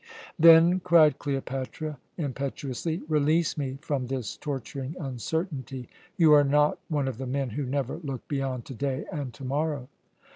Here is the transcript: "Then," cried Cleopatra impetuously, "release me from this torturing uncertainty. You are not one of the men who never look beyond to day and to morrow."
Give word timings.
"Then," 0.39 0.79
cried 0.79 1.19
Cleopatra 1.19 1.99
impetuously, 2.17 3.03
"release 3.07 3.55
me 3.55 3.77
from 3.83 4.07
this 4.07 4.35
torturing 4.35 4.95
uncertainty. 4.99 5.89
You 6.17 6.33
are 6.33 6.43
not 6.43 6.79
one 6.87 7.07
of 7.07 7.19
the 7.19 7.27
men 7.27 7.51
who 7.51 7.67
never 7.67 7.97
look 8.01 8.27
beyond 8.27 8.65
to 8.65 8.73
day 8.73 9.05
and 9.11 9.31
to 9.35 9.45
morrow." 9.45 9.89